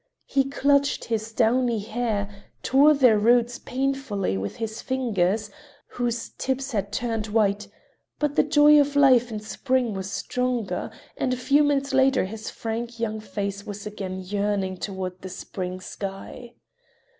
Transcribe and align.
He 0.25 0.45
clutched 0.45 1.03
his 1.05 1.31
downy 1.31 1.77
hair, 1.77 2.27
tore 2.63 2.95
their 2.95 3.19
roots 3.19 3.59
painfully 3.59 4.35
with 4.35 4.55
his 4.55 4.81
fingers, 4.81 5.51
whose 5.89 6.29
tips 6.39 6.71
had 6.71 6.91
turned 6.91 7.27
white. 7.27 7.67
But 8.17 8.35
the 8.35 8.41
joy 8.41 8.79
of 8.81 8.95
life 8.95 9.29
and 9.29 9.43
spring 9.43 9.93
was 9.93 10.09
stronger, 10.11 10.89
and 11.17 11.35
a 11.35 11.37
few 11.37 11.63
minutes 11.63 11.93
later 11.93 12.25
his 12.25 12.49
frank 12.49 12.99
young 12.99 13.19
face 13.19 13.63
was 13.63 13.85
again 13.85 14.21
yearning 14.21 14.77
toward 14.77 15.21
the 15.21 15.29
spring 15.29 15.79
sky. 15.79 16.55